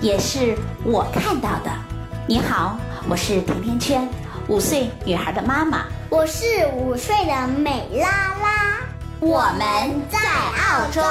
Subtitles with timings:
[0.00, 1.70] 也是我看到的。
[2.26, 4.08] 你好，我是甜甜圈，
[4.46, 5.86] 五岁女孩的妈妈。
[6.08, 8.08] 我是五岁的美拉
[8.40, 8.78] 拉。
[9.18, 11.02] 我们在澳洲，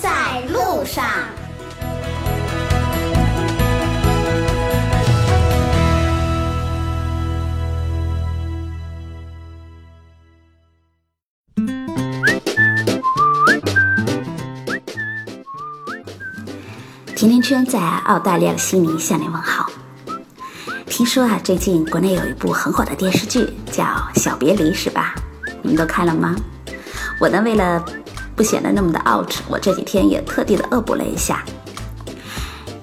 [0.00, 1.04] 在路上。
[17.24, 19.70] 甜甜圈在澳大利亚悉尼向您问好。
[20.84, 23.82] 听说啊，最近国内有一部很火的电视剧叫
[24.14, 25.14] 《小别离》，是吧？
[25.62, 26.36] 你们都看了吗？
[27.18, 27.82] 我呢，为了
[28.36, 31.42] 不显得那么的 out，我这几天也特地的恶补了一下。《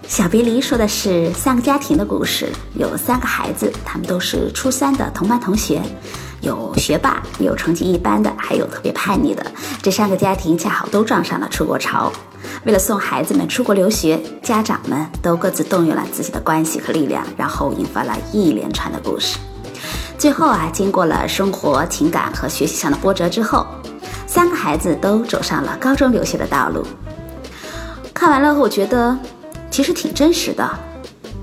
[0.08, 5.84] 小别离》说的是三个家庭的故事，有三个孩子，他们都是初三的同班同学，
[6.42, 9.46] 有学霸，有成绩一般的，还有特别叛逆的。
[9.84, 12.12] 这三个家庭恰好都撞上了出国潮，
[12.64, 19.38] 为了送孩子们出国留学，家长们都各自动用了自己的关系和力量，然后引发了一连串的故事。
[20.18, 23.66] 最后啊，经过了生活、情感和学习上的波折之后，
[24.28, 26.86] 三个孩子都走上了高中留学的道路。
[28.14, 29.18] 看完了，我觉得。
[29.72, 30.70] 其实挺真实的，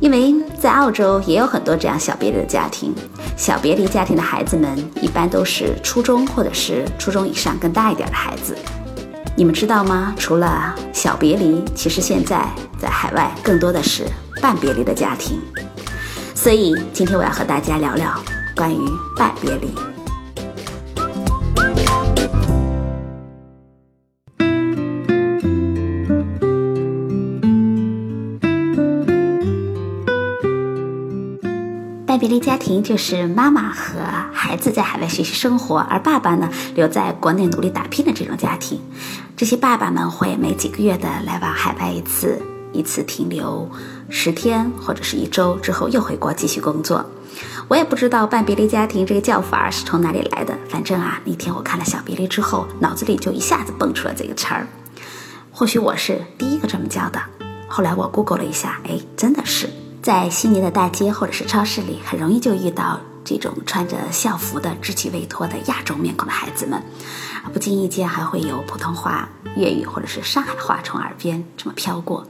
[0.00, 2.94] 因为在澳洲也有很多这样小别离的家庭。
[3.38, 8.54] 小别离家庭的孩子们一般都是初中或者是初中以上更大一点的孩子。
[9.38, 10.12] 你们知道吗？
[10.18, 12.44] 除了小别离，其实现在
[12.76, 14.04] 在海外更多的是
[14.42, 15.40] 半别离的家庭。
[16.34, 18.20] 所以今天我要和大家聊聊
[18.56, 18.80] 关于
[19.16, 19.72] 半别离。
[32.04, 34.00] 半别离家庭就是妈妈和
[34.32, 38.80] 孩子在海外学习生活，而爸爸呢留在国内努力打拼的这种家庭。
[39.38, 43.70] 这些爸爸们会每几个月的来往海外一次，一次停留
[44.08, 47.08] 十天或者是一周之后又回国继续工作。
[47.68, 54.66] 我也不知道半别离家庭这个叫法是从哪里来的，反正啊那天我看了小别离之后，脑子里就一下子蹦出了这个词儿。
[55.52, 57.20] 或许我是第一个这么叫的，
[57.68, 59.70] 后来我 Google 了一下，哎，真的是。
[60.02, 66.82] 在悉尼的大街或者是超市里，很容易就遇到这种穿着校服的稚气未脱的亚洲面孔的孩子们，
[67.48, 72.26] 不经意间还会有普通话、粤语或者是上海话从耳边这么飘过。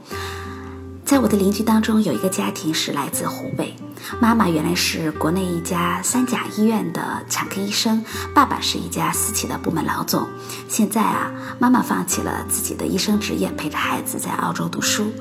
[1.05, 3.75] 在我的邻居当中，有一个家庭是来自湖北，
[4.21, 10.27] 妈妈原来是国内一家三甲医院的产科医生，爸爸是一家私企的部门老总。
[10.67, 15.11] 现在啊，妈妈放弃了自己的医生职业，陪着孩子在澳洲读书。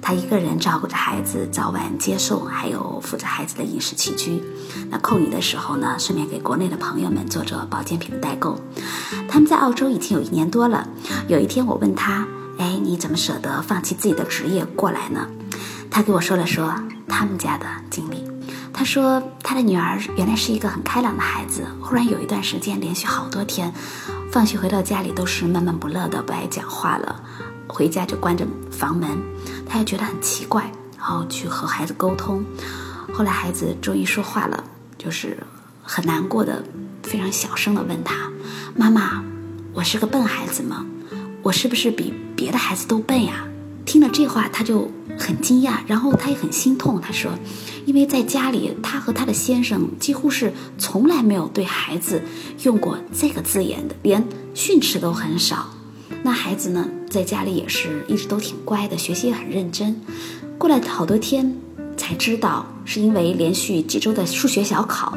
[0.00, 4.42] 他一个人照顾着孩子，早晚接送，还有负责孩子的饮食起居。
[4.90, 8.58] 那空余的时候呢，顺便给国内的朋友们做做保健品的代购。
[9.28, 10.86] 他们在澳洲已经有一年多了。
[11.26, 12.26] 有一天我问他
[12.58, 15.26] ：“哎，你怎么舍得放弃自己的职业过来呢？”
[15.90, 16.74] 他给我说了说
[17.08, 18.24] 他们家的经历。
[18.72, 23.72] 他说他的女儿原来是一个很开朗的孩子，忽然有一段时间，连续好多天，
[24.30, 27.22] 放学回到家里都是闷闷不乐的，不爱讲话了。
[27.68, 29.08] 回家就关着房门，
[29.68, 32.44] 他也觉得很奇怪，然后去和孩子沟通。
[33.12, 34.64] 后来孩子终于说话了，
[34.98, 35.38] 就是
[35.82, 36.64] 很难过的，
[37.02, 38.30] 非常小声的问他
[38.76, 39.22] ：“妈妈，
[39.72, 40.84] 我是个笨孩子吗？
[41.42, 43.44] 我是不是比别的孩子都笨呀？”
[43.86, 47.00] 听了这话，他就很惊讶，然后他也很心痛。
[47.00, 47.30] 他说
[47.86, 52.20] ：“因为在家里，他和他的先生几乎是从来没有对孩子
[52.64, 55.70] 用过这个字眼的，连训斥都很少。”
[56.24, 60.00] 那孩子呢，在家里也是一直都挺乖的，学习也很认真。
[60.58, 61.56] 过来好多天，
[61.96, 65.16] 才知道是因为连续几周的数学小考，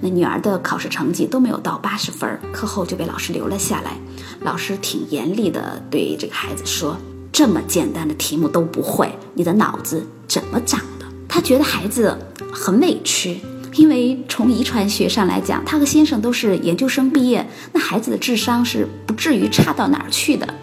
[0.00, 3.96] 那女儿的考试成绩都没有到八十分，课后就被老师留了下来。
[4.40, 6.96] 老师挺严厉的对这个孩子说
[7.32, 12.16] ：“这么简单的题目都不会，你的脑子怎么长的？”他觉得孩子
[12.52, 13.40] 很委屈。
[13.74, 20.54] 因为从遗传学上来讲，他和先生都是研究生毕业，那孩子的智商是不至于差到哪儿去的。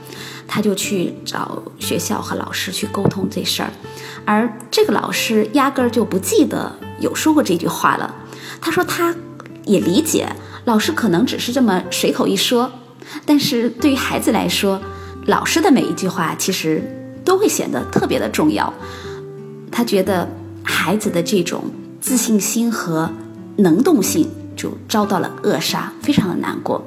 [0.48, 3.72] 他就去找学校和老师去沟通这事儿，
[4.26, 8.16] 而这个老师压根儿就不记得有说过这句话了。
[8.62, 9.16] 他说他
[9.66, 10.28] 也理解
[10.66, 12.72] 老师可能只是这么随口一说，
[13.26, 14.82] 但是对于孩子来说，
[15.26, 16.82] 老师的每一句话其实
[17.24, 18.74] 都会显得特别的重要。
[19.72, 20.28] 他觉得
[20.64, 21.66] 孩子的这种
[22.00, 23.10] 自信心和
[23.58, 26.84] 能动性就遭到了扼杀，非常的难过。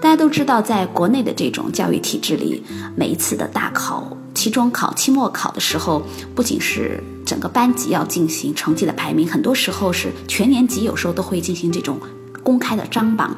[0.00, 2.62] 大家都知道，在国内的这种教育体制里，
[2.94, 6.02] 每一次的大考、期中考、期末考的时候，
[6.34, 11.98] 不仅是整个班级要进行成绩的排名，很多时候是全年级，有时候都会进行这种
[12.42, 13.34] 公开的张榜。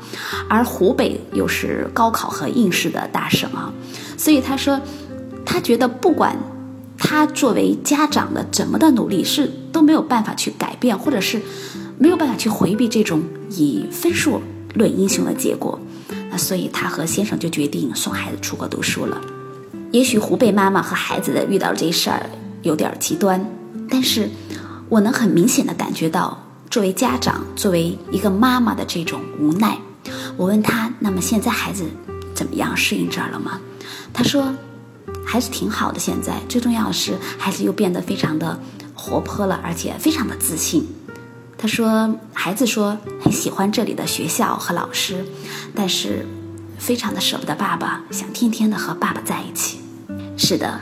[0.48, 3.72] 而湖北又是高考和应试的大省啊，
[4.18, 4.80] 所以他说，
[5.44, 6.36] 他觉得不管
[6.98, 11.40] 他作为家长的怎么的努力，是都没有办法去改变，或者是
[11.98, 14.40] 没有办法去回避这种以分数
[14.74, 15.78] 论英雄的结果。
[16.30, 19.20] 那所以，他和先生就决定送孩子出国读书了。
[19.92, 22.28] 也许湖北妈妈和孩子的遇到这事儿
[22.62, 23.44] 有点极端，
[23.88, 24.28] 但是
[24.88, 26.36] 我能很明显的感觉到，
[26.68, 29.78] 作为家长，作为一个妈妈的这种无奈。
[30.36, 31.84] 我问他：“那么现在孩子
[32.34, 32.76] 怎么样？
[32.76, 33.60] 适应这儿了吗？”
[34.12, 34.52] 他说
[35.24, 38.58] ：“孩子挺好的，现在最重要的是孩子又变得非常的
[38.94, 40.86] 活泼了，而且非常的自信。”
[41.58, 45.24] 他说：“孩子说很喜欢这里的学校和老师，
[45.74, 46.26] 但是
[46.78, 49.80] 非常的舍不得爸爸，想天天的和爸爸在一起。
[50.36, 50.78] 是的，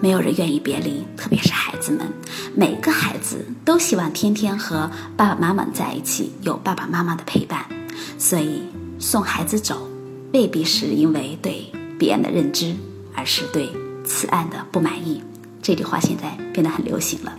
[0.00, 2.06] 没有人愿意别离，特别是孩子们。
[2.54, 7.64] 每个孩子都希望天天和爸爸妈妈在一起，有爸爸妈妈的陪伴。
[8.18, 8.62] 所以
[8.98, 9.88] 送孩子走，
[10.34, 12.76] 未必是因为对彼岸的认知，
[13.14, 13.70] 而是对
[14.04, 15.22] 此岸的不满意。
[15.62, 17.32] 这句话现在变得很流行了。”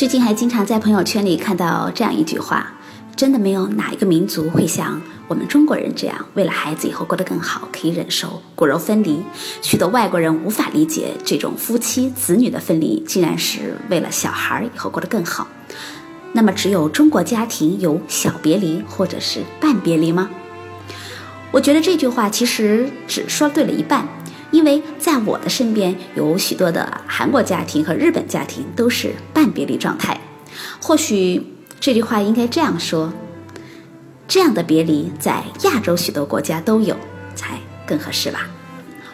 [0.00, 2.72] 最近还经常在朋友圈里看到这样一句话：
[3.14, 4.98] 真的没有哪一个民族会像
[5.28, 9.22] 我们中国人这样，为了孩子以后过得更好，可以忍受骨肉分离。
[9.60, 15.46] 许多外国人无法理解这种夫妻子女的分离，竟然是为了小孩以后过得更好。
[16.32, 20.30] 那么，只有中国家庭有小别离或者是半别离吗？
[21.50, 24.08] 我觉得这句话其实只说对了一半。
[24.50, 30.20] 因为在我的身边有许多的韩国家庭和日本家庭都是半别离状态，
[30.80, 31.42] 或许
[31.78, 33.12] 这句话应该这样说：
[34.26, 36.96] 这样的别离在亚洲许多国家都有，
[37.34, 38.48] 才更合适吧。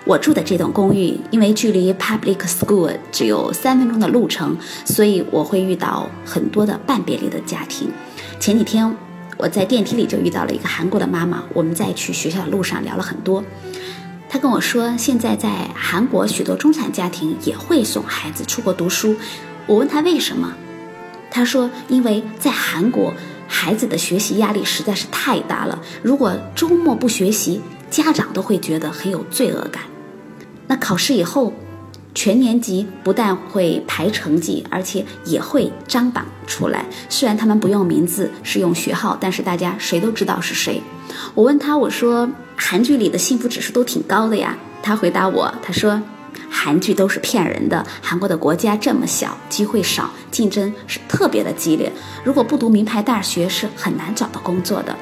[0.05, 7.91] 我住的这栋公寓因为距离 public school 只有三分钟的路程，所以我会遇到很多的半别离的家庭。
[8.39, 8.97] 前几天
[9.37, 13.43] 我在电梯里就遇到了一个韩国的妈妈，我们在去学校的路上聊了很多。
[14.29, 19.15] 他跟我说，现在在韩国许多中产家庭也会送孩子出国读书。
[19.67, 20.53] 我问他为什么，
[21.31, 23.15] 他说，因为在韩国，
[23.47, 25.81] 孩子的学习压力实在是太大了。
[26.03, 29.85] 如果周末不学习，家长都会觉得很有罪恶感。
[30.67, 31.53] 那考试以后，
[32.13, 36.85] 全年级不但会排成绩，而且也会张榜出来。
[37.09, 40.83] 虽然他们不用名字，是用学号，但是大家谁都知道是谁。
[41.35, 42.29] 我问他，我说。
[42.57, 44.57] 韩剧里的幸福指数都挺高的呀。
[44.83, 46.01] 他回答我，他说，
[46.49, 47.85] 韩剧都是骗人的。
[48.01, 51.91] 韩国的国家这么小，机会少，竞争是特别的激烈。
[52.25, 54.97] 如果不读名牌大学，是很难找到工作的。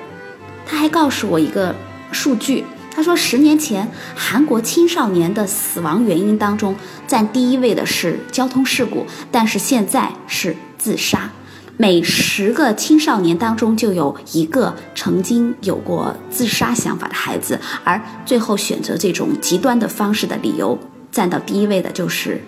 [0.67, 1.75] 他还告诉我一个
[2.11, 6.75] 数据，他说十年前韩国青少年的死亡原因当中，
[7.07, 11.31] 占第一位的是交通事故，但是现在是自杀。
[11.77, 20.79] 每十个青少年当中就有一个曾经有过自杀想法的孩子，而最后选择这种极端的方式的理由，
[21.11, 22.41] 占到第一位的就是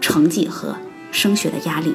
[0.00, 0.76] 成绩和
[1.10, 1.92] 升学的压力。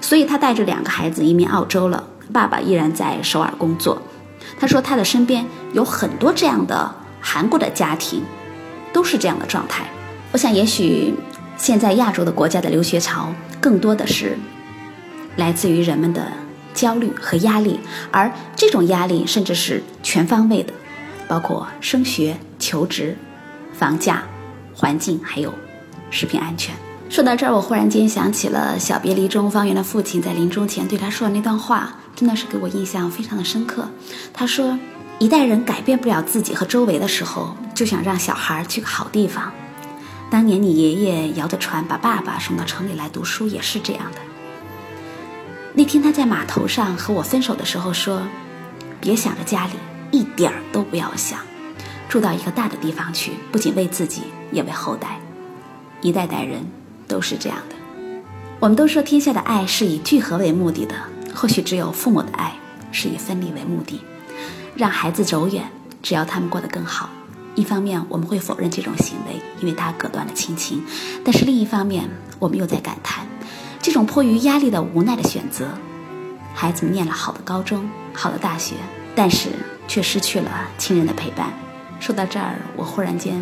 [0.00, 4.00] 所以他带着两个孩子移民澳洲了，爸爸依然在首尔工作。
[4.60, 8.22] 他说他的身边有很多这样的韩国的家庭，
[8.92, 9.84] 都是这样的状态。
[10.30, 11.12] 我想，也许
[11.56, 14.38] 现在亚洲的国家的留学潮更多的是。
[15.36, 16.32] 来自于人们的
[16.72, 17.78] 焦虑和压力，
[18.10, 20.72] 而这种压力甚至是全方位的，
[21.28, 23.16] 包括升学、求职、
[23.72, 24.22] 房价、
[24.74, 25.52] 环境，还有
[26.10, 26.74] 食品安全。
[27.10, 33.88] 说到这儿，我忽然间想起了《小别离》中方圆的父亲在临终前对他说的那段话，真的是给我印象非常的深刻。
[34.32, 34.76] 他说
[35.20, 39.52] ：“一代人改变不了自己和周围的时候，就想让小孩去个好地方。
[40.28, 44.18] 当年你爷爷摇着船把爸爸送到城里来读书，也是这样的。”
[45.76, 48.22] 那天他在码头上和我分手的时候说
[49.02, 49.72] ：“别想着家里，
[50.12, 51.40] 一点儿都不要想，
[52.08, 55.18] 住到一个大的地方去，不仅为自己，也为后代。
[56.00, 56.64] 一代代人
[57.08, 57.74] 都是这样的。
[58.60, 60.94] 我们都说天下的爱是以聚合为目的的，
[61.34, 62.54] 或许只有父母的爱
[62.92, 64.00] 是以分离为目的。
[64.76, 65.68] 让孩子走远，
[66.04, 67.10] 只要他们过得更好。
[67.56, 70.78] 一方面我们会否认这种行为，因为他隔断了亲情；
[71.24, 73.26] 但是另一方面，我们又在感叹。”
[73.84, 75.68] 这种迫于压力的无奈的选择，
[76.54, 78.76] 孩子们念了好的高中、好的大学，
[79.14, 79.50] 但是
[79.86, 81.52] 却失去了亲人的陪伴。
[82.00, 83.38] 说到这儿，我忽然间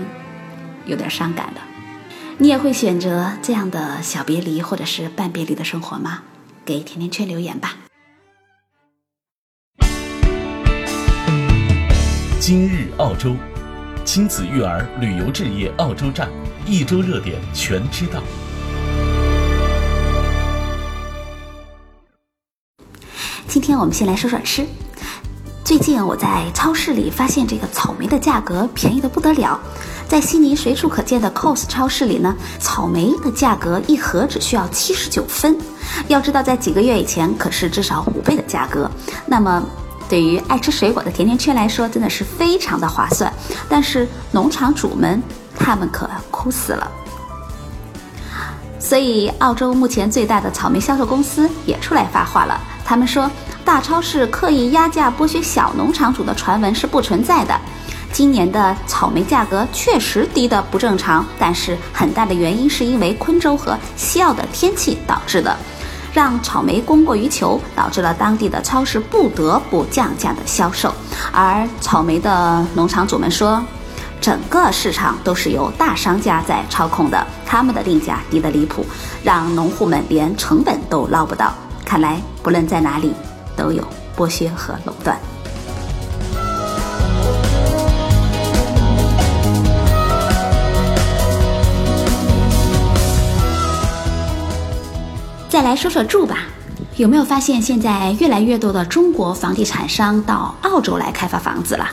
[0.84, 1.60] 有点伤感了。
[2.38, 6.22] 你也会选择这样的小别离或者是半别离的生活吗？
[6.64, 7.76] 给甜甜圈留言吧。
[12.40, 13.36] 今日澳洲，
[14.04, 16.28] 亲子育儿旅游置业澳洲站，
[16.66, 18.20] 一周热点全知道。
[23.52, 24.66] 今天我们先来说说吃。
[25.62, 29.60] 最近我在超市里发现，这个草莓的价格便宜的不得了。
[30.08, 35.54] 在悉尼随处可见的 COS 超市里呢，草莓的价格一盒只需要七十九分。
[36.08, 38.90] 要知道，在几个月以前可是至少五倍的价格。
[39.26, 39.62] 那么，
[40.08, 43.30] 对于爱吃水果的甜甜圈来说，真的是非常的划算。
[43.68, 45.22] 但是农场主们，
[45.54, 46.90] 他们可哭死了。
[48.78, 52.58] 所以，澳洲目前最大的草莓销售公司也出来发话了，
[52.92, 53.30] 他们说，
[53.64, 57.58] 大超市刻意压价剥削小农场主的传闻是不存在的。
[58.12, 65.56] 今年的草莓价格确实低得不正常，但是很大的原因是因为昆州和西澳的天气导致的，
[66.12, 70.92] 让草莓供过于求，导致了当地的超市不得不降价的销售。
[71.32, 73.64] 而草莓的农场主们说，
[74.20, 78.84] 整个市场都是由大商家在操控的，他们的定价低得离谱，
[79.24, 81.54] 让农户们连成本都捞不到。
[81.92, 83.12] 看来不论在哪里，
[83.54, 85.14] 都有剥削和垄断。
[95.50, 96.46] 再来说说住吧，
[96.96, 101.86] 有没有发现现在越来越多的中国房地产商到澳洲来开发房子了？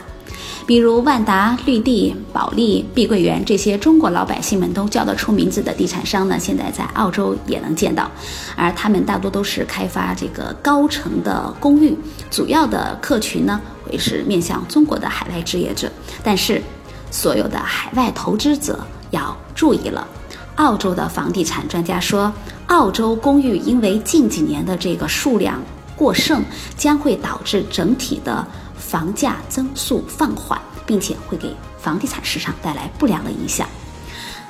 [0.70, 8.08] 比如万达、绿地、保利、碧桂园这些中国老百姓们都叫得出名字的地产商呢，现在在澳洲也能见到，
[8.54, 11.98] 而他们大多都是开发这个高层的公寓，
[12.30, 15.90] 主要的客群呢会是面向中国的海外置业者。
[16.22, 16.62] 但是，
[17.10, 18.78] 所有的海外投资者
[19.10, 20.06] 要注意了，
[20.54, 22.32] 澳洲的房地产专家说。
[22.68, 25.60] 澳洲公寓因为近几年的这个数量
[25.96, 26.40] 过剩，
[26.76, 28.46] 将会导致整体的
[28.90, 33.68] 房价增速放缓，并且会给房地产市场带来不良的影响。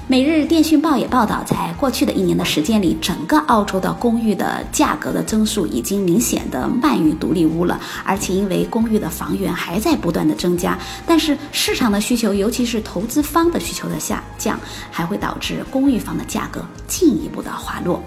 [0.06, 14.58] 每日电讯报也报道，在过去的一年的时间里，整个澳洲的公寓的价格的增速已经明显的慢于独立屋了，而且因为公寓的房源还在不断的增加，但是市场的需求，尤其是投资方的需求的下降，
[14.90, 18.02] 还会导致公寓房的价格进一步的滑落。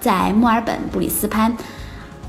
[0.00, 1.56] 在墨尔本、布里斯班、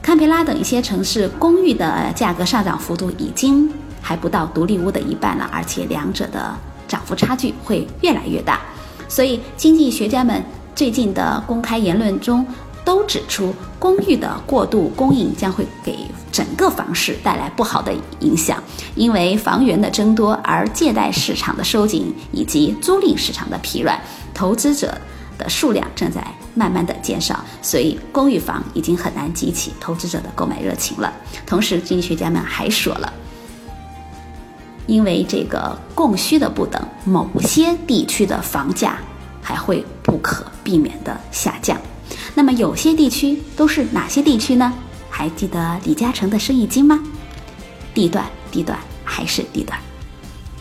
[0.01, 3.69] 堪培拉等一些城市，公寓的价格上涨幅度已经
[4.01, 6.55] 还不到独立屋的一半了，而且两者的
[6.87, 8.61] 涨幅差距会越来越大。
[9.07, 12.45] 所以，经济学家们最近的公开言论中
[12.85, 15.97] 都指出，公寓的过度供应将会给
[16.31, 18.63] 整个房市带来不好的影响，
[18.95, 23.99] 因为房源的增多，而借贷市场的收紧以及租赁市场的疲软，
[24.33, 24.97] 投资者
[25.39, 31.12] 的数量正在慢慢的减少，所以公寓房已经很难激起投资者的购买热情了。
[31.48, 33.12] 同时，经济学家们还说了。
[34.86, 38.98] 因为这个供需的不等，某些地区的房价
[39.41, 41.77] 还会不可避免的下降。
[42.34, 44.74] 那么有些地区都是哪些地区呢？
[45.10, 47.00] 还记得李嘉诚的生意经吗？
[47.93, 49.79] 地段，地段，还是地段。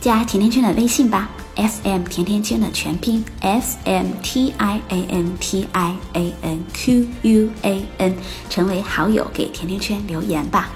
[0.01, 7.85] 加甜甜圈的微信吧，F M 甜甜圈的全拼，F M T I A N T I A N Q U A
[7.99, 8.17] N，
[8.49, 10.71] 成为好友，给甜甜圈留言吧。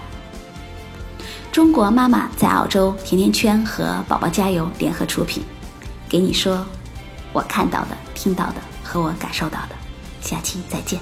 [1.52, 5.42] 中国妈妈在澳洲，甜甜圈和宝宝加油联合出品，
[6.08, 6.66] 给你说
[7.32, 9.76] 我看到的、听到的和我感受到的，
[10.20, 10.98] 下期再见。